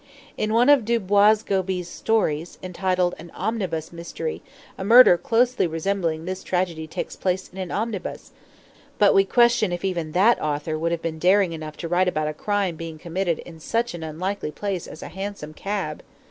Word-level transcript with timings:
In 0.35 0.51
one 0.51 0.67
of 0.67 0.83
Du 0.83 0.99
Boisgobey's 0.99 1.87
stories, 1.87 2.57
entitled 2.63 3.13
'An 3.19 3.29
Omnibus 3.35 3.93
Mystery,' 3.93 4.41
a 4.75 4.83
murder 4.83 5.15
closely 5.15 5.67
resembling 5.67 6.25
this 6.25 6.43
tragedy 6.43 6.87
takes 6.87 7.15
place 7.15 7.47
in 7.49 7.59
an 7.59 7.69
omnibus, 7.69 8.31
but 8.97 9.13
we 9.13 9.25
question 9.25 9.71
if 9.71 9.85
even 9.85 10.13
that 10.13 10.41
author 10.41 10.75
would 10.75 10.91
have 10.91 11.03
been 11.03 11.19
daring 11.19 11.53
enough 11.53 11.77
to 11.77 11.87
write 11.87 12.07
about 12.07 12.27
a 12.27 12.33
crime 12.33 12.75
being 12.77 12.97
committed 12.97 13.37
in 13.45 13.59
such 13.59 13.93
an 13.93 14.01
unlikely 14.01 14.49
place 14.49 14.87
as 14.87 15.03
a 15.03 15.07
hansom 15.09 15.53
cab. 15.53 16.01